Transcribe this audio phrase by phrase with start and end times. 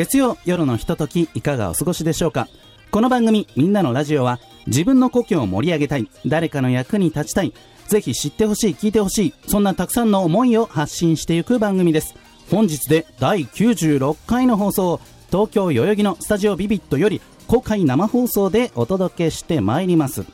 [0.00, 2.48] 月曜夜のひとときいかがお過ごしでしょうか？
[2.90, 7.52] この番組「みんなのラジオは」自分の故郷を盛り上げたい誰かの役に立ちたい
[7.86, 12.14] ぜひ知ってほしい聞いてほしいそんなたくさんの思いを発信していく番組です。
[12.50, 20.24] 本日で第96回の放送東京代々木のスタジオビビットより公開生放送でお届けしてまいります。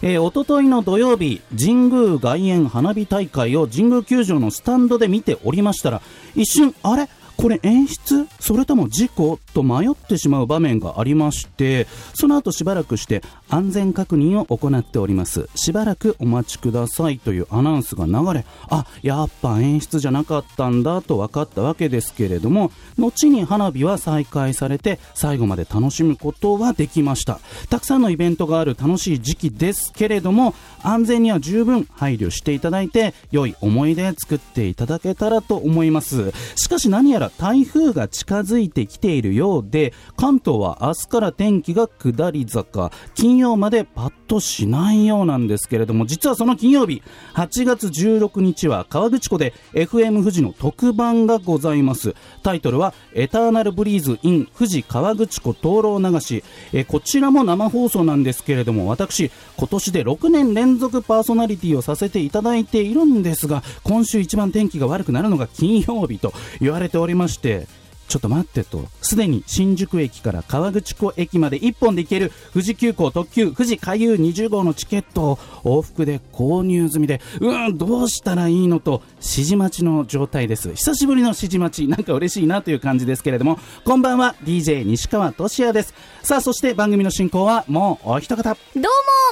[0.00, 6.02] えー、おとといの土曜日、神宮外苑花火大会を神宮球場のスタンドで見ておりましたら、
[6.34, 7.08] 一瞬、あれ？
[7.36, 8.26] これ演出？
[8.40, 9.38] それとも事故？
[9.52, 15.48] と迷ってしまう場面がありましてその後しばらくして安全確認を行っております。
[15.54, 27.40] しばらくお待ちくださいというアナウンスが流れあやっぱ演出じゃなかったんだと分かったわけですけれども後に花火は再開されて最後まで楽しむことはできました。
[27.68, 36.32] たくさんのイベントがある楽しい時期ですけれども安全には十分配慮していただいて良い思い出作っていただけたらと思います。
[36.56, 42.90] しかし何やら台風が近づいてきているようで関東は明日から天気が下り坂。
[43.14, 47.02] 金曜までパッとしないようなんですけれども実はその金曜日
[47.34, 52.14] 8月16日は川口湖で FM 富士の特番がございます。
[52.42, 56.44] タイトルはエターナルブリーズ in 富士川口湖灯籠流し。
[56.72, 67.13] えこちらも生放送なんですけれども私今年で6年連続パーソナリティをさせていただいているんですが今週一番天気が悪くなるのが金曜日と言われております。
[67.14, 67.66] りまして
[68.08, 80.74] ちょっと待ってと、すでに新宿駅から川口湖駅まで1本で行ける富士急行特急富士海遊20号のチケットを往復で購入済みで、うーん、どうしたらいいのと、指示待ちの状態です。
[80.74, 85.94] 久しぶりの指示待ち、なんか嬉しいなという感じですけれども、こんばんは、DJ 西川俊也です。
[86.22, 88.54] さあ、そして番組の進行はもうお一方。
[88.74, 88.82] どう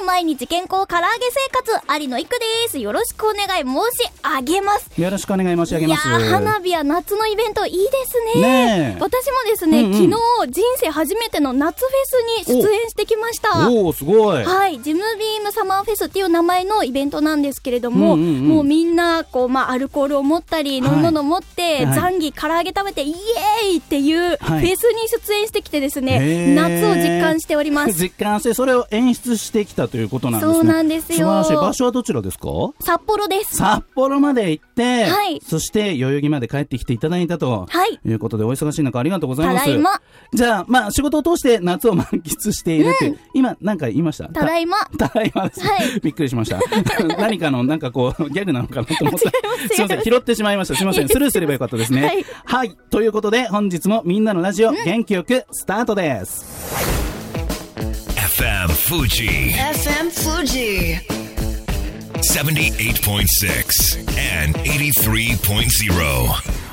[0.01, 2.79] も、毎日健康唐揚げ生活、有野いくです。
[2.79, 3.73] よろしくお願い申
[4.05, 5.01] し上げます。
[5.01, 6.07] よろしくお願い申し上げます。
[6.07, 8.41] いや花火や夏のイベントいいですね。
[8.41, 8.62] ね
[8.99, 11.89] 私もですね、うんうん、昨日人生初めての夏フェ
[12.45, 13.69] スに出演してきました。
[13.69, 14.43] おおすごい。
[14.43, 14.81] はい。
[14.81, 27.93] ジムビームサマーフェスっていう名前のイベントなんですけれども、うんうんうん、もうみんなこう、まあ、アルコールを持ったり飲み物を持って、はい、ザンギ唐揚げ食べてイエーイっていうフェスに出演してきてですね、はい、夏を実感しております。
[27.99, 30.53] 実感してそれを演出してきたということなんですね。
[30.53, 31.27] そうなんですよ。
[31.27, 32.47] 場所はどちらですか？
[32.81, 33.57] 札幌です。
[33.57, 39.69] 札幌まで行って、はい、そして代々木まで帰ってきていただいたと、はい、いうことでお忙しい中ありがとうございます。
[40.33, 44.27] じゃあ、まあ、仕事を通して夏を満喫しているって、うん、今、なんか言いました？
[44.29, 44.77] ただいま。
[44.97, 45.59] ただいまです。
[45.61, 46.59] はい、びっくりしました。
[47.19, 49.17] 何かの、なんかこう、ギャグなのかなと思った。
[49.19, 49.25] す
[49.77, 50.75] みません、拾ってしまいました。
[50.75, 52.05] すみません、スルーすればよかったですね。
[52.07, 52.75] はい、はい。
[52.89, 56.45] ということで、本日もみんなのラジオ、うん、元気よくスタートです。
[58.35, 59.53] FM Fuji.
[59.53, 60.99] FM Fuji.
[62.23, 66.72] 78.6 and 83.0.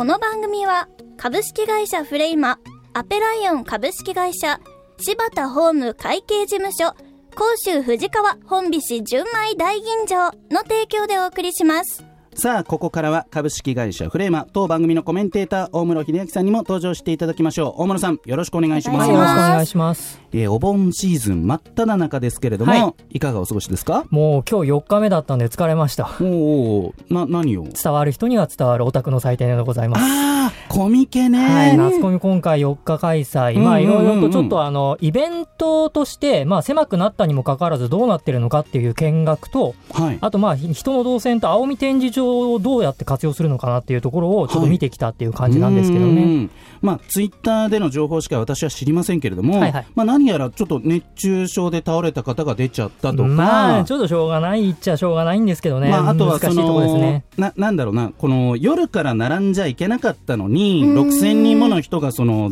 [0.00, 0.88] この番組は
[1.18, 2.58] 株式会社フレイマ、
[2.94, 4.58] アペライオン株式会社、
[4.98, 6.94] 柴田ホーム会計事務所、
[7.36, 12.09] 甲州藤川本菱純米大吟醸の提供でお送りします。
[12.34, 17.82] さあここからは株式会社フレーマ当番組のコメンテーター大室秀明さんにも登場していただきましょう。
[17.82, 19.10] 大室さんよろしくお願いします。
[19.10, 20.20] よろしくお願いします。
[20.32, 24.04] えー、お盆シーズン真っ只中ですけれども、はい、いかがお過ごしですか？
[24.10, 26.08] もう今日4日目だったんで疲れました。
[26.20, 27.64] おおな何を？
[27.64, 30.02] 伝わる人には伝わるオタクの祭典でございます。
[30.02, 31.38] ああコミケね。
[31.44, 46.22] はい夏コミ今回4日開催、まあいろいろとちょっとあのイベントとしてまあ狭くなったにもかかわらずどうなってるのかっていう見学と、はい、あとまあ人の動線と青海展示場をどうやって活用するのかなっていうところをちょっと見てきたっていう感じなんですけどね。
[46.22, 46.50] はい、
[46.82, 62.50] まあ、ツイッターでの情報しか私は知りませんけれども、はいはい、まあ、何やらちょっと熱中症で倒れた方が出ちゃったとか、まあ、ちょっとしょうがないっちゃしょうがないんですけどね、まあ、あとはその、ね、ななんだろうな、この夜から並んじゃいけなかったのに、6000人もの人がその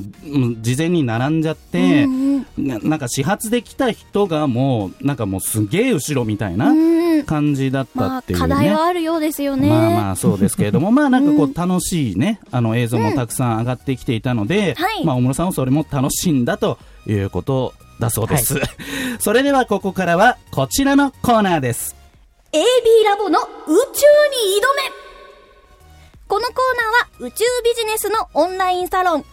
[0.60, 2.06] 事前に並んじゃって、
[2.56, 6.72] ななんか始発で来た人がもう、なんかもうすげえ後ろみたいな
[7.24, 9.68] 感じだったっていう、ね、まあ、課題はあるようですよね。
[9.68, 18.54] まあまあそうですけれども、 まあなんかこう楽しいね、あの映像もたくさん上がってきていたので、うん、まあ大室さんはそれも楽しんだということだそうです。
[18.54, 18.62] はい、
[19.18, 21.96] それではここからはこちらのコーナーです。
[22.52, 22.60] AB
[23.04, 25.07] ラボの宇宙に挑め
[26.28, 26.56] このコー
[27.20, 29.25] ナーは宇宙ビジネスのオンラインサロン AB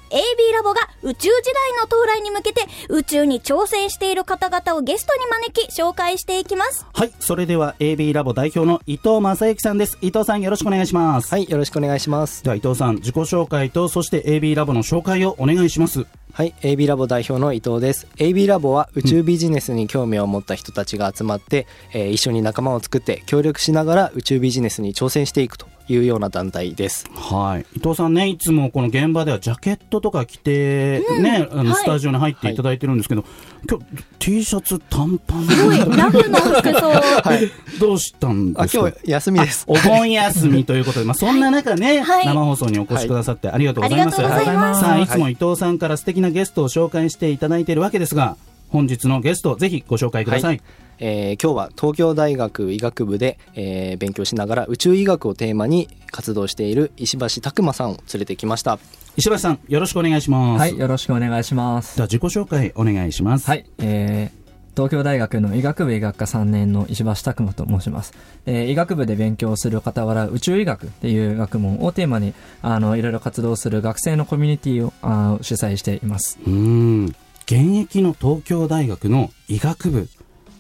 [0.54, 6.88] ラボが宇宙時代の到来に向けて宇宙に挑戦している方々をゲストに招き紹介していきます。
[6.94, 9.98] はいそれでは AB ラボ代表の伊藤正幸さんです。
[10.00, 11.30] 伊藤さんよろしくお願いします。
[11.30, 12.46] はいよろしくお願いします。
[12.46, 16.06] では伊藤さん自己紹介とそして AB ラボの紹介をお願いします。
[16.32, 18.08] はい AB ラボ代表の伊藤です。
[18.16, 27.06] AB ラボは宇宙ビジネスに興味を持った人たちが集まって、うん、えー、一緒に仲間を作って協力しながら宇宙ビジネスに挑戦していくというような団体です。
[27.14, 27.66] はい。
[27.76, 33.32] 伊藤さんね、いつもこの現場ではジャケットとか着て、ね、うん、あの、スタジオに入っていただいてるんですけど、はい、
[33.70, 33.86] 今日
[34.20, 36.90] T シャツ短パンすごい、ラフの服装。
[36.90, 37.80] はい。
[37.80, 38.88] どうしたんですか？
[38.90, 39.66] 今日休みです。
[39.68, 44.22] お盆休みということで、まあ そんな中ね、はい、生放送にお越しくださってありがとうございます。
[44.22, 48.38] はい、ますさあ、いつも伊藤さんから素敵なゲストを紹介していただいているわけですが、
[48.70, 50.62] 本日のゲスト、ぜひご紹介ください
[51.00, 58.80] えー、今日は東京大学医学部で、えー、勉強しながら宇宙医学をテーマに活動している石橋拓磨さんを連れてきました
[59.18, 64.46] 石橋さんよろしくお願いしますはいよろしくお願いしますでは自己紹介お願いしますはい、えー
[64.76, 68.14] 東京大学の医学部医学科3年の石橋拓磨と申します。
[68.46, 76.38] えー、医学部で勉強する傍ら宇宙医学っていう学問をテーマにあのいろいろ活動する学生のコミュニティをあ主催しています。
[76.46, 77.06] うん。
[77.46, 80.10] 現役の東京大学の医学部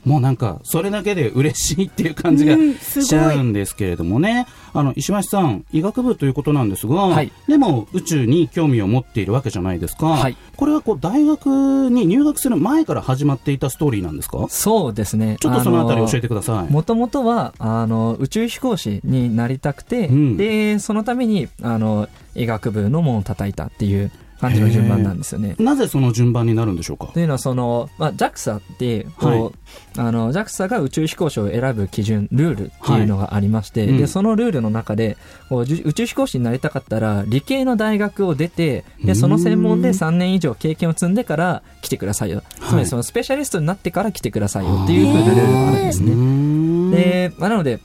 [0.05, 4.45] もうなんか、それだけで嬉しいっていう感じがしちゃうんですけれどもね。
[4.73, 10.07] あの、石橋さん、医学部ということなんですが、はい、でも宇宙に興味を持っているわけじゃないですか。
[10.07, 14.45] はい、これはこう、大学に入学する前から始まっていたストーリーなんですか？
[14.49, 15.37] そうですね。
[15.39, 16.71] ちょっとそのあたり教えてください。
[16.71, 25.55] もともとは、あの、宇宙飛行士になりたくて、うん、で、そのために、あの、医学部の門を叩いたっていう感じの順番なんですよね。
[25.59, 27.07] なぜその順番になるんでしょうか？
[27.07, 29.51] というのはその、まあ、JAXA ってこう、はい、
[29.97, 35.17] あの JAXA が宇宙飛行士を選ぶ基準ルールっていうのがありまして、はい、でそのルールの中で
[35.49, 46.95] こう宇宙飛行士になりたかったら理系の大学を出てでその専門で3年以上経験を積んでから来てくださいよ、つまりそのスペシャリストになってから来てくださいよっていうふうなルールがあるんですね。
[46.95, 47.79] で、まあ、なので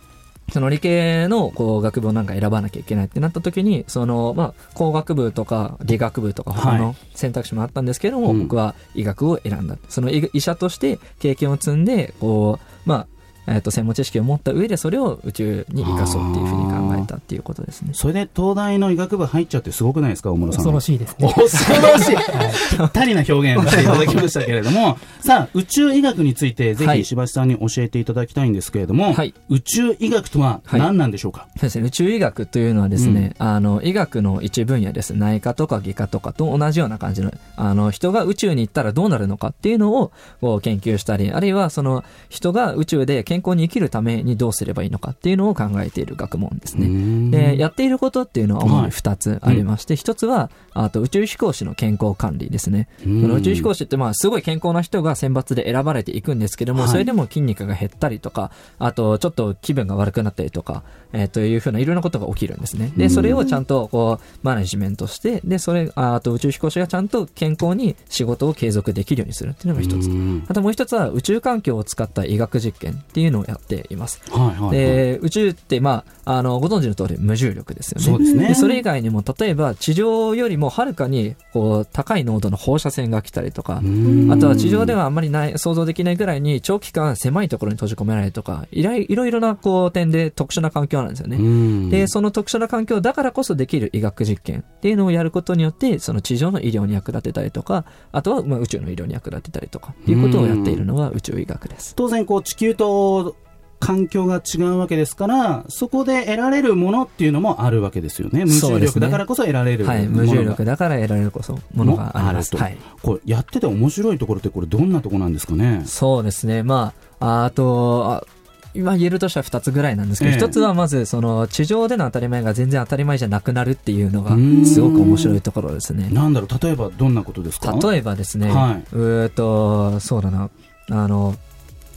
[0.50, 9.76] その理系のこう学部をなんか選ばなきゃいけないってなった時に、その、まあ、工学部とか理学部とか他の選択肢もあったんですけども、はい、僕は医学を選んだ。
[9.88, 13.06] その医者として経験を積んで、こう、まあ、
[13.46, 17.90] えー、と専門知識を持った上でそれを宇宙に生かそうっていうふうに考えたっていうことですね。
[17.94, 20.30] それで東大の医学部入っちゃってすごくないですか？
[20.30, 20.64] 大室さん。
[20.64, 21.32] 恐ろしいですね。
[21.34, 21.42] 恐
[21.82, 22.16] ろしい、
[22.76, 24.98] ぴったりな表現をしていただきましたけれども。
[25.20, 31.84] さ あ宇宙医学についてぜひ石橋さんに教えていただきたいんですけれども、はい、宇宙医学とは何なんでしょうか、はい、そうですね。
[31.86, 35.14] 宇宙医学というのはですね、うん、あの医学の一分野です。
[35.14, 46.86] 内科とか外科とかと同じような感じのあの人が宇宙に行ったらどうなるのかっていうのをこう研究したりあるいはその人が宇宙で健康に生きるためにどうすればいいのかっていうのを考えている学問ですね。
[47.30, 52.88] で、やっていることっていうのは主に2つありまして、1つは、あと宇宙飛行士の健康管理ですね。
[53.02, 60.82] その宇宙飛行士ってまあすごい健康な人が選抜で選ばれていくんですけども、それでも筋肉が減ったりとか、あとちょっと気分が悪くなったりとか、
[61.12, 62.92] えー、というふうないろんなことが起きるんですね。
[62.96, 70.10] で、それをちゃんとこう、マネジメントして、で、それ、あと宇宙飛行士がちゃんと健康に仕事を継続できるようにするっていうのが一つ。
[70.48, 74.20] あともう一つは宇宙環境を使った医学実験っていうのをやっています。
[74.30, 78.04] はいはいはい、で、宇宙って、まあ、あの、ご存知の通り無重力ですよね。
[78.04, 78.48] そうですね。
[78.48, 83.82] で、それ以外にも、例えば地上よりもはるかに、こう、高い濃度の放射線が来たりとか、
[84.30, 91.90] あとは地上ではあんまりない、想像できないぐらいに長期間狭いところに閉じ込められるとか、いろいろな、こう、点で特殊な環境なんですよね。
[91.90, 101.94] で、その特殊な環境だからこそできる医学実験っていうのをやることによって、その地上の医療に役立てたりとか、あとはまあ宇宙の医療に役立てたりとか、っていうことをやっているのが宇宙医学です。
[101.94, 103.36] 当然、こう、地球と
[103.80, 108.44] 環境が違うわけですから、そこで得られるものっていうのもあるわけですよね。
[108.44, 112.58] 無重力だからこそ得られるものが、ね、はい、無重力だから得られるこそものがあると。
[112.58, 115.82] はい、これやってて面白いところってこれどんなところなんですかね？
[115.86, 116.62] そうですね。
[116.62, 118.24] まあ、あと、あ
[118.72, 126.08] 今言えるとしては2つぐらいなんですけど、一、えつはまずその地上での当たり前が全然当たり前じゃなくなるっていうのがすごく面白いところですね。
[126.12, 126.64] なんだろう？
[126.64, 127.76] 例えばどんなことですか？
[127.82, 130.50] 例えばですね、はい、うとそうだな
[130.90, 131.34] あの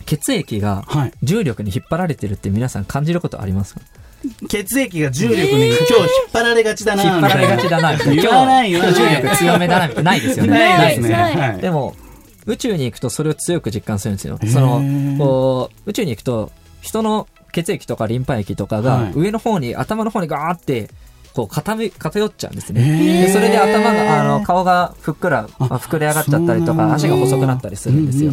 [0.05, 0.85] 血液が
[1.21, 3.81] 重力に引っ張られてるって皆さん感じることありますか、
[4.49, 10.15] 血液が重力に、今日引っ張られがちだな引っ張られがちだな言わないよ、重力強めだなな。
[10.15, 10.51] いですよね。
[10.51, 11.95] ないですね、でも
[12.45, 14.39] 宇宙に行くとそれを強く実感するんですよ。
[14.51, 14.81] その
[15.17, 20.89] こう宇宙に行くと人の血液とかリンパ液とかが上の方に、頭の方にガーって
[21.33, 23.23] こう傾偏っちゃうんですね。
[23.25, 28.31] でそれで頭が、あの、顔がふっくら、膨れ上がっちゃったりとか、足が細くなったりするんですよ。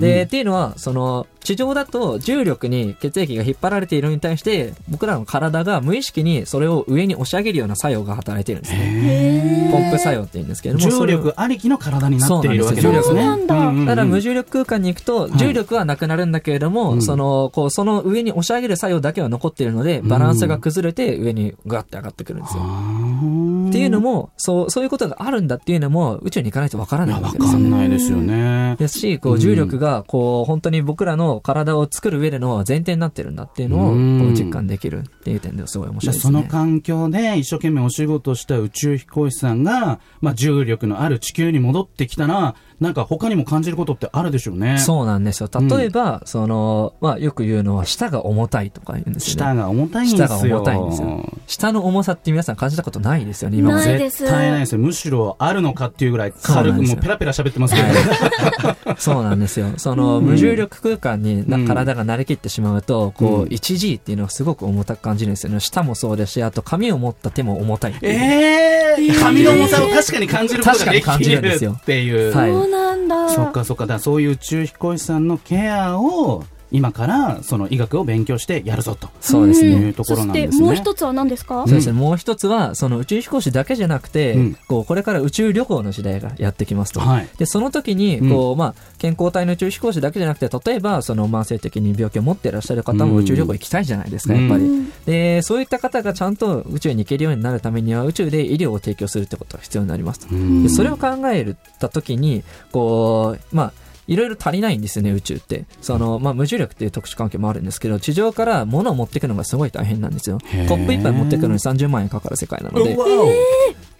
[0.00, 9.70] で、っていうのは、その、地上だと重力に血液が引っ張られているのに対して、僕らの体が無意識にそれを上に押し上げるような作用が働いてるんですね。
[9.72, 10.90] ポンプ作用って言うんですけれども。
[10.90, 13.24] 重力ありきの体になっているわけですね。
[13.46, 22.62] だから無重力空間に行くと、重力はなくなるんだけれども、はい、その、こう、その上に押し上げる作用だけは残っているので、バランスが崩れて上にガッて上がってくるんですよ。
[22.62, 23.49] って
[23.80, 27.64] いうのも、そう、そういうことがあるんだっていうのも、宇宙に行かないとわからないわけですよね。
[27.64, 28.76] わかんないですよね。
[28.78, 36.32] ですし、こう、重力が、こう、本当に僕らの体を作る上での前提になってるんだっていうのを、実感できるっていう点ではすごい面白いですね。
[36.32, 44.78] その環境で一生懸命お仕事した宇宙飛行士さんが、まあ、重力のある地球に戻ってきたら、なんか他にも感じることってあるでしょうね。
[44.78, 45.50] そうなんですよ。
[45.52, 49.52] 例えば、うん、その、まあよく言うのは、舌が重たいとか言うんですよね。
[49.52, 50.26] 舌が重たいんですよ。
[50.26, 51.32] 舌が重たいんですよ。
[51.46, 53.80] 舌の重さって皆さん感じたことないですよね、今も。
[53.80, 54.78] 絶対ないですよ。
[54.78, 58.94] むしろあるのかっていうぐらい軽く、もうペラペラ喋ってますけど。
[58.98, 59.66] そうなんですよ。
[59.76, 65.60] その、無重力空間に体が慣れきってしまうと、こう、1G っていうのはすごく重たく感じるんですよね。
[65.60, 72.32] 舌もそうですし、あと髪を持った手も重たいええー、髪の重さを確かに感じることができるっていう。
[72.32, 73.50] そうなんだ。
[73.50, 80.64] っかそっかだそういう宇宙飛行士さんのケアを今からその医学を勉強してやるぞとそうですねいうところなんですね。
[80.64, 81.64] もう一つは何ですか？
[81.66, 81.92] そうですね。
[81.92, 87.00] もう一つはその宇宙飛行士だけじゃなくて、うん、こうこれから宇宙旅行の時代がやってきますと。
[87.00, 94.92] はい、でその時にこう、うん、まあ健康体の宇宙飛行士だけじゃなくて例えばその慢性的に病気を持っていらっしゃる方も宇宙旅行行きたいじゃないですか、やっぱり。
[95.06, 100.28] でそういった方がちゃんと宇宙に行けるようになるためには宇宙で医療を提供するってことが必要になりますと。
[100.62, 103.72] でそれを考えた時にこうまあ
[104.10, 105.66] いろいろ足りないんですよね、宇宙って。
[105.80, 110.38] その、まあ、無重力っていう特殊環境もあるんですけど、地上から物を持っていくのがすごい大変なんですよ。
[110.68, 112.96] コップ一杯持っていくのに30万円かかる世界なので。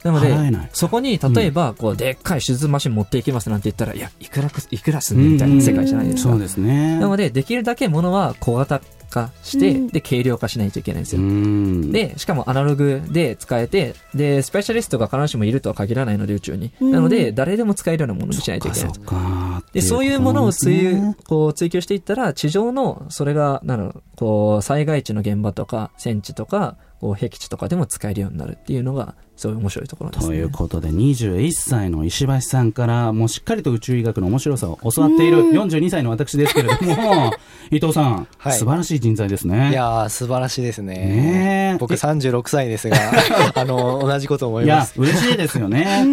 [0.02, 6.31] なので、そこに、例えば、こう、でっかい手術マシン持っていきますなんて言ったら、いや、いくら、いくらすんねみたいな世界じゃないですか。
[6.31, 6.99] そうですね。
[6.99, 11.93] なので、できるだけ物は小型化して、うん、で、軽量化しないといけないんですよ。
[11.93, 16.73] で、しかもアナログで使えて、で、スペシャリストが必ずしもいるとは限らないので、宇宙に。
[16.81, 18.93] なので、誰でも使えるようなものにしないといけない
[19.73, 37.33] で、そういうものを追こう追求していったら、地上の、それが、なの、こう、災害地の現場とか、戦地とか、こう、僻地とかでも使えるようになるっていうのが、そういう面白いところです、ね、ということで、21歳の石橋さんから、もうしっかりと宇宙医学の面白さを教わっている42歳の私ですけれども、
[37.73, 39.71] 伊藤さん、はい、素晴らしい人材ですね。
[39.71, 40.95] いや素晴らしいですね。
[40.95, 42.99] ね僕36歳ですが、
[43.57, 45.01] あの、同じこと思います。
[45.01, 46.05] いや、嬉しいですよね。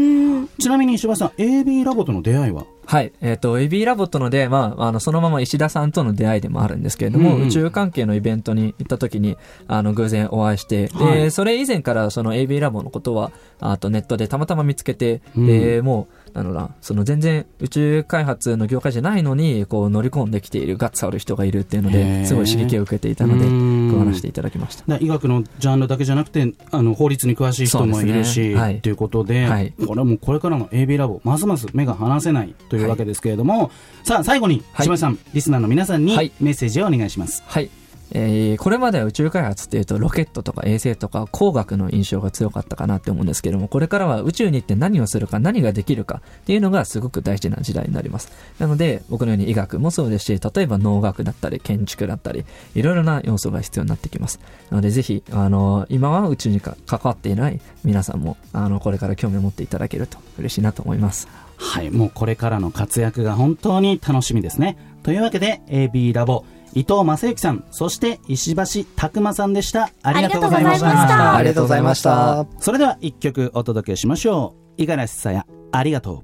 [0.57, 2.63] ちなみに石橋さん、AB ラボとの出会いは？
[2.87, 3.11] はい。
[3.19, 23.45] えっ、ー、と、エビーラボットので、まあ、あの、そのまま石田さんとの出会いでもあるんですけれども、うんうん、宇宙関係のイベントに行った時に、あの、偶然お会いして、はい、で、それ以前からその AB ラボのことは、あとネットでたまたま見つけて、うん、で、もう、なのな、その全然宇宙開発の業界じゃないのに、こう乗り込んできているガッツある人がいるっていうので、すごい刺激を受けていたので、
[23.91, 24.97] 加わらせていただきました。
[24.97, 28.55] 医学のジャンルだけじゃなくて、あの、法律に詳しい人もいるし、ね。
[28.55, 33.69] はい、ということで、はい、これはもうこれからの AB ラボ、ますます目が離せないというわけですけれども、はい、
[34.03, 37.43] さあ、最後に、島井さん、リスナーの皆さんにメッセージをお願いします。
[37.47, 37.69] はい
[38.11, 48.31] えー、これまでは宇宙開発っていうとロケットとか衛星とか工学の印象が強かったかなって思うんですけどもこれからは宇宙に行って何をするか何ができるかっていうのがすごく大事な時代になります。
[48.59, 52.45] なので僕のように医学もそうですし例えば農学だったり建築だったり
[52.75, 54.39] いろいろな要素が必要になってきます。
[54.69, 61.27] なのでぜひあの今は宇宙に関わっていない皆さんもあのこれから興味を持っていただけると嬉しいなと思います。
[61.57, 64.77] はいもうこれからの活躍が本当に楽しみですね。
[65.03, 66.45] というわけで AB ラボ。
[66.77, 69.89] 伊藤正幸さん、そして石橋拓磨さんでした。
[70.03, 71.35] ありがとうございました。
[71.35, 72.45] ありがとうございました。
[72.59, 74.83] それでは一曲お届けしましょう。
[74.83, 76.23] 五十嵐さや、ありがと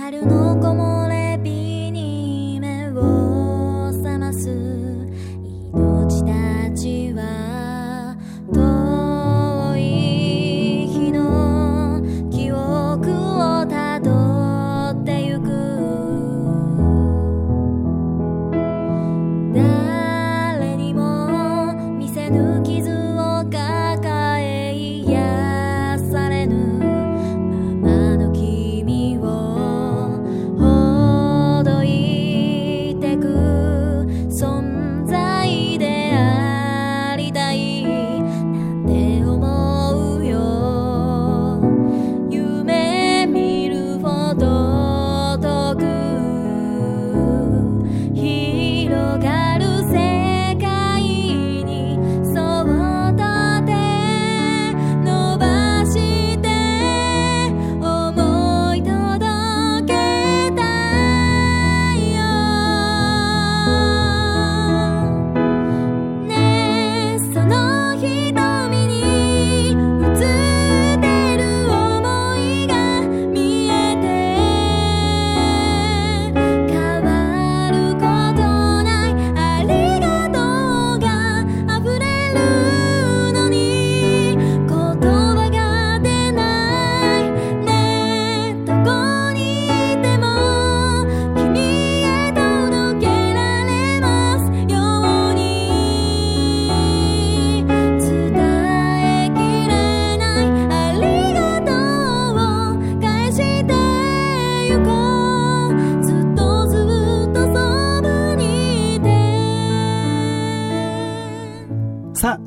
[0.00, 0.53] 誰にも見せ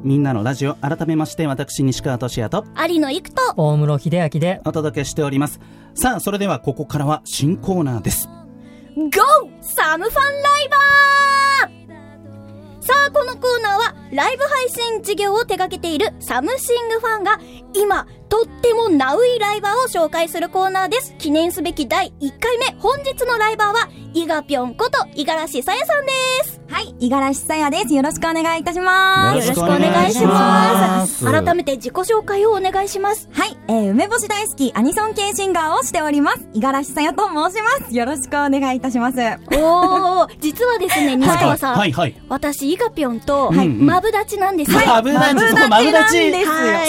[0.07, 5.59] みんなのラジオ改めまして私西川俊也と有野育と大室秀明でお届けしております。
[5.95, 8.29] さあそれではここからは新コーナーです。
[8.95, 9.09] GO!
[9.59, 11.87] サムファンライバー！
[12.79, 17.37] さあ、このコーナーは、ライブ配信事業を手掛けているサムシングファンが、
[17.75, 21.15] 今、とってもナウイライバーを紹介するコーナーです。
[21.17, 26.11] 記念すべき第1回目、本日のライバーは、伊賀ぴょんこと、五十嵐さやさんで
[26.43, 26.57] す。
[26.69, 27.93] はい、五十嵐さやです。
[27.93, 29.47] よろしくお願いいたします。
[29.47, 31.25] よろしくお願いします。
[31.25, 33.29] 改めて自己紹介をお願いします。
[33.31, 36.47] はい、えー、梅干し大好きアニソン系シンガーをしております。
[36.53, 37.95] 五十嵐さやと申します。
[37.95, 39.17] よろしくお願いいたします。
[39.17, 41.77] おー、実はですね、西川さん。
[41.77, 44.79] はい、はい、私、伊賀ぴょんと、マブダチなんですよ。
[44.85, 45.35] マブダチ、
[45.69, 46.31] マブダチ。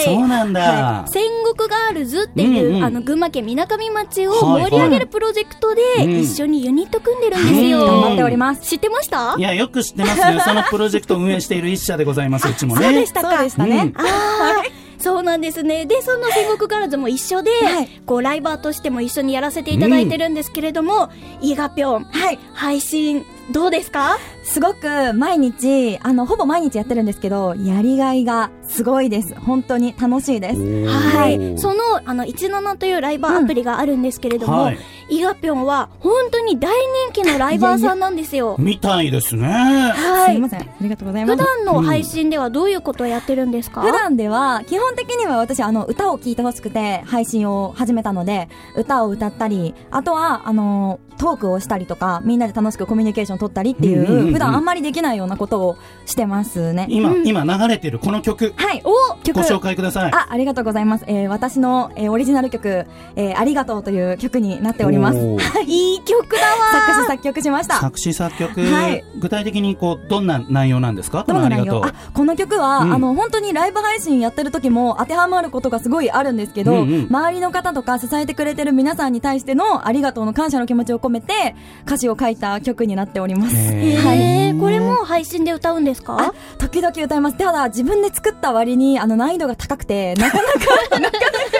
[0.03, 1.05] そうなんだ。
[1.29, 5.81] 戦国ガールズっていう、あの、群馬県みなかみ町を盛り上げるプロジェクトで、
[6.19, 7.85] 一緒にユニット組んでるんですよ。
[7.85, 8.61] 頑張っております。
[8.61, 9.35] 知ってました？
[9.37, 10.39] いや、よく知ってますよ。
[10.45, 12.83] そのプロジェクトを運営している一社でございます、うちもね。
[12.83, 13.31] そうでしたか。
[13.31, 13.93] そうでしたね。
[13.95, 14.63] ああ。
[15.01, 15.85] そうなんですね。
[15.85, 21.09] で、その戦国ガールズも一緒で、はい、こう、ライバーとしても一緒にやらせていただいてるんですけれども、
[21.41, 24.17] うん、イガぴょん、はい、配信、どうですか？
[24.49, 29.35] すごく毎日、あの、ほぼ毎日やってるんですけど、やりがいがすごいです。
[29.35, 30.87] 本当に楽しいです。
[30.87, 31.59] はい。
[31.59, 36.73] その、あの、17というライバーアプリがあるんですけれども、うんはい、イガピョンは本当に大
[37.07, 38.55] 人気のライバーさんなんですよ。
[38.59, 39.47] みたいですね。
[39.47, 40.33] はい。
[40.33, 40.61] すみません。
[40.61, 41.37] ありがとうございます。
[41.37, 56.87] 普段の配信ではどういうことをやってるんですか、うん、普段では、基本的には私、あの、歌を聴いてほしくて配信を始めたので、歌を歌ったり、あとは、あの、トークをしたりとか、みんなで楽しくコミュニケーション取ったりっていう、普段あんまりできないようなことをしてますね。
[56.89, 58.53] 今、今流れてるこの曲。
[58.55, 59.41] はい、お曲。
[59.41, 60.11] ご紹介ください。
[60.13, 61.03] あ、ありがとうございます。
[61.07, 62.85] えー、私の、えー、オリジナル曲、
[63.17, 64.98] えー、ありがとうという曲になっております。
[65.65, 67.75] いい曲だわ作詞作曲しました。
[67.79, 68.61] 作詞作曲。
[68.61, 69.03] はい。
[69.19, 71.23] 具体的にこう、どんな内容なんですか？
[71.27, 71.85] どんな内容？
[71.85, 83.55] あ、この曲は、うん、あの、本当にライブ配信やってる時も当てはまることがすごいあるんですけど、うんうん、周りの方とか支えてくれてる皆さんに対してのありがとうの感謝の気持ちを込めて、歌詞を書いた曲になっております。
[83.55, 84.59] はい。
[84.59, 86.33] これも配信で歌うんですか？
[86.57, 87.37] 時々歌います。
[87.37, 91.19] ただ、自分で作った割に、あの、難易度が高くて、なかなか、なか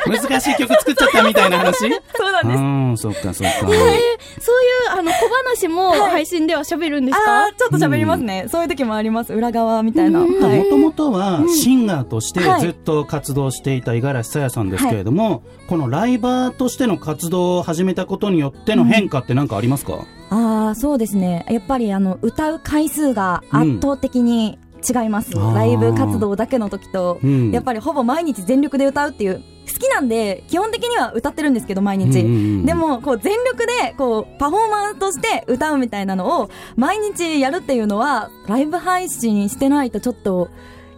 [0.10, 1.78] なか 難しい曲作っちゃったみたいな話？
[2.16, 2.60] そうなんです。
[2.60, 3.58] うん、そっかそっか。
[3.62, 8.50] えー、そういう、あの、小話も配信では喋るんですか、はい、ちょっと喋りますね、うん。
[8.50, 9.34] そういう時もあります。
[9.34, 10.20] 裏側みたいな。
[10.20, 10.28] も
[10.70, 21.46] ともとは、シンガーとしてずっと活動していた五十嵐さやさんですけれども、はい、このライバーとしての活動を始めたことによっての変化って何かありますか、うんああ、そうですね。
[21.50, 25.36] やっぱりあの、歌う回数が圧倒的に違います。
[25.36, 32.24] うん、ライブ活動だけの時と、うん、やっぱりほぼ毎日全力で歌うっていう、好きなんで、基本的には歌ってるんですけど、毎日。
[32.66, 40.50] でも、こう、全力で、こう、パフォーマンスとして歌うみたいなのを、毎日やるっていうのは、ライブ配信してないとちょっと、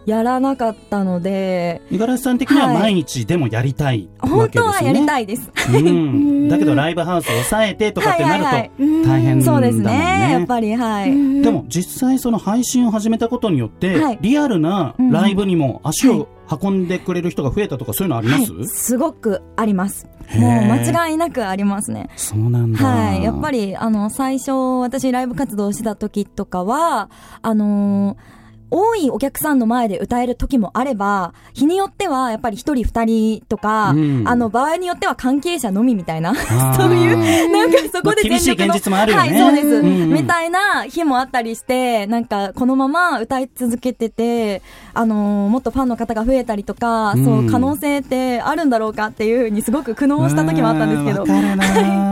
[0.06, 1.80] やらなかったので。
[1.90, 10.30] 五十嵐さん的には毎日でもやりたいわけですよね、本当はやりたいです、うん、だけどライブハウスを抑えてとかってなると大変だもんね、そうですね。
[10.32, 11.42] やっぱりはい。
[11.42, 20.06] でも実際その配信を始めたことによって、はい、リアルなライブにも足を運んでくれる人が増えたとかそういうのあります、はい、すごくあります。
[20.34, 22.08] もう間違いなくありますね。
[22.16, 22.78] そうなんだ。
[22.78, 23.22] はい。
[23.22, 27.10] やっぱり、あの、最初、私ライブ活動してた時とかは、
[27.42, 28.41] あのー
[28.72, 36.34] 多いお客さんの前で歌える時もあれば、日によってはやっぱり一人二人とか、うん、あの場合によっては関係者のみみたいな、
[36.74, 39.30] そういう、なんかそこで全力の、現実もあるよね。
[39.30, 44.62] はい、そうです、うんうん、みたいな日もあったりして、なんかこのまま歌い続けてて、
[44.94, 52.11] あのー、もっとファンの方が増えたりとか、うん、そう可能性ってあるんだろうかっていうふうにすごく苦悩した時もあったんですけど。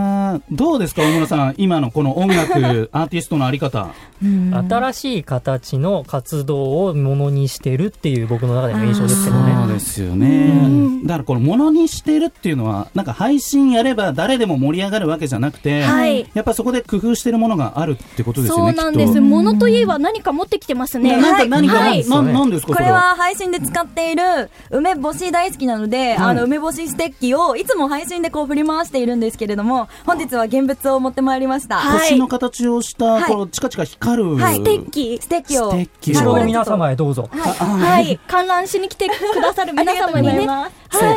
[0.50, 3.88] どうですか、大村さん、今のこの音楽、 アーティストのあり方。
[4.22, 9.54] 新しい形の活動をものにしてるっていう僕の中での印象ですけどね。
[9.56, 11.00] そうですよね。
[11.04, 18.74] だからこのものにしてるっていうのは、なんか配信やれば誰でも盛り上がるわけじゃなくて、はい、やっぱそこで工夫してるものがあるってことですよね。
[18.74, 19.20] そうなんです。
[19.20, 21.16] ものといえば何か持ってきてますね。
[21.16, 31.80] なんか何か、はい、ななんですかこれは配信で使っている梅干し大好きなので、あの梅干しステッキをいつも配信でこう振り回しているんですけれども、本日は現物を持ってまいりました。
[31.80, 35.18] 星の形をした、このチカチカ光る、はい、ステッキ。
[35.20, 35.70] ステッキを。
[35.70, 36.44] ステッキを。
[36.44, 37.28] 皆様へどうぞ。
[37.32, 38.18] はい。
[38.26, 40.68] 観覧しに来てくださる 皆様にね、は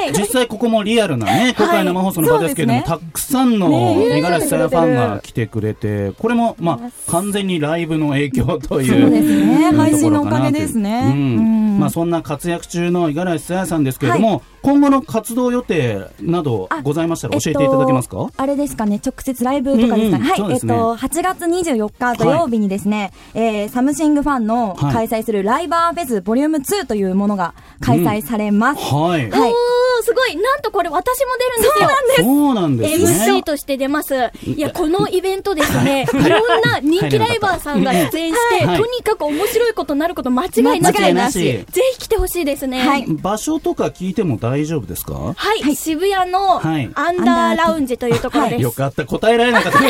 [0.06, 9.02] い、実際ここもリアルなね、公開生放送の場ですけれども、はいね、たくさんの五十嵐さやファンが来てくれて、これも、まあ、完全にライブの影響という。
[9.02, 9.72] そうですね。
[9.72, 11.12] 配信のおかげですね。
[11.14, 11.80] うん。
[11.80, 20.18] まあ、そんな活躍中の五十嵐さやさんですけれども、はい今後の活動予定などございましたら教えていただけますか、えっと、あれですかね、直接ライブとかですか？
[20.18, 20.30] ね。
[20.30, 28.80] はい、ね、えっと、8月24日土曜日にですね、はい、えー、サムシングファンの開催するライバーフェスボリューム2というものが開催されます。
[28.80, 29.30] うん、はい。
[29.30, 29.54] はい。
[30.04, 32.30] すごいなんとこれ私も出るんですよ。
[32.34, 32.88] そうなんです。
[32.88, 33.38] そうなんですね。
[33.38, 34.14] MC として出ます。
[34.46, 40.82] いや、このイベントですね、いろんな人気ライバーさんが出演して、とにかく面白いことになること間違い
[41.14, 41.40] なし。
[41.40, 42.80] ぜひ来てほしいですね。
[42.80, 43.06] はい。
[43.08, 45.14] 場所とか聞いても大丈夫ですか？
[45.36, 46.70] はい、渋谷のア
[47.12, 48.62] ンダーラウンジというところです。
[48.62, 49.80] よかった、答えられなかった。
[49.84, 49.86] ど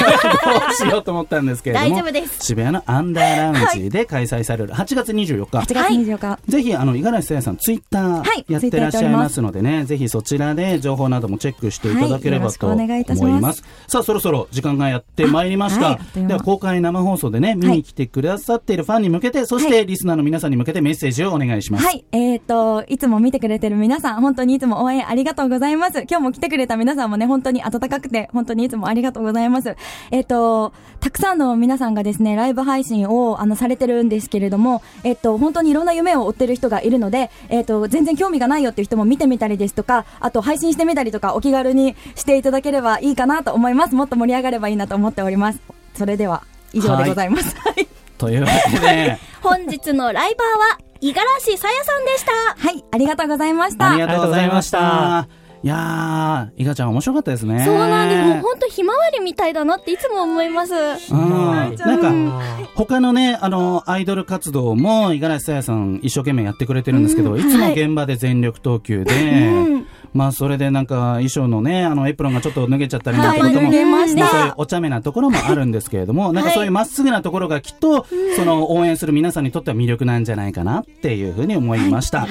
[0.69, 1.89] うしようと思ったんですけれども。
[1.89, 2.45] 大丈夫です。
[2.45, 5.57] 渋谷のアンダーラウンジで開催される8月24日。
[5.57, 6.39] 8月24日。
[6.47, 13.63] ぜひ、あの、五十嵐さやさん、ツイッターやってらっしゃいますのでね、ぜひそちらで情報などもチェックしていただければと思います。
[13.87, 15.99] さあ、そろそろ時間がやってまいりました。
[16.15, 21.85] では、公開生放送でね、見に来てくださっているファンに向けて、そしてリスナーの皆さんに向けてメッセージをお願いします。
[21.85, 26.01] はい、えっと、いつも見てくれてる皆さん、本当にいつも応援ありがとうございます。
[26.09, 29.75] 今日も来てくれた皆さんもね、本当に温かくて、本当にいつもありがとうございます。
[30.11, 43.95] えっ、ー、と、たくさんの皆さんがですね、ライブ配信を、あの、されてるんですけれども、えっ、ー、と、本当にいろんな夢を追ってる人がいるので、えっ、ー、と、全然興味がないよっていう人も見てみたりですとか、あと、配信してみたりとか、お気軽にしていただければいいかなと思います。
[43.95, 45.59] もっと盛り上がればいいなと思っております。
[45.95, 46.43] それでは、
[46.73, 47.55] 以上でございます。
[47.57, 47.87] はい。
[48.17, 52.67] というわけで、 本日のライバーは、五十嵐さやさんでした。
[52.67, 53.91] はい、ありがとうございました。
[53.91, 55.42] ありがとうございました。
[55.63, 57.63] いやー、いがちゃん面白かったですね。
[57.63, 58.21] そうなんです。
[58.21, 60.73] もう本当ひまわりみたいだなっていつも思います。
[60.73, 61.29] うん。
[61.77, 62.41] なんか、
[62.75, 69.13] 他のね、あの、アイドル活動も、五十嵐さやさん一生懸命やってくれてるんですけど、うん、いつも現場で全力投球で、
[69.47, 82.27] うんまあそれでなんか衣装のね、あのエプロンがちょっと脱げちゃったりなんてことも、まあそういうお茶目なところもあるんですけれども、なんかそういうまっすぐなところがきっと、その応援する皆さんにとっては魅力なんじゃないかなっていうふうに思いました。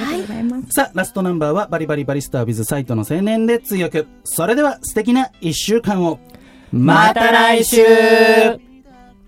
[0.71, 4.07] さあ、ラストナンバーはバリバリバリスタービズサイトの青年で強く。
[4.25, 6.19] それでは素敵な一週間を。
[6.73, 7.83] また来週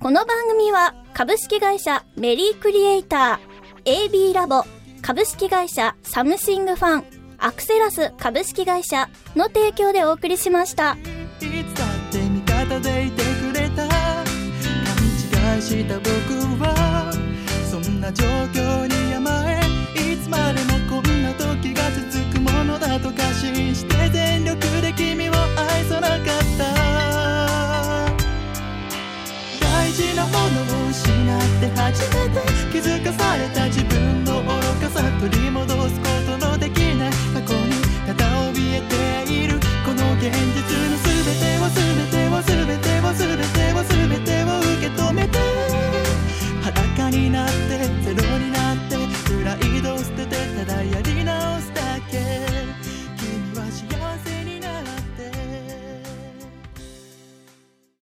[0.00, 4.62] この番組は株式会社メリークリエイター AB ラボ
[5.02, 7.04] 株式会社サムシングファン
[7.44, 10.92] アクセラス株式会社の提供でお送りしました。
[10.92, 10.96] い
[11.42, 13.94] つだって味方でいてくれた勘
[15.56, 16.23] 違いした僕